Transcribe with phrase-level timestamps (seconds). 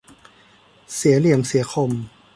[0.95, 1.91] เสียเหลี่ยมเสียคม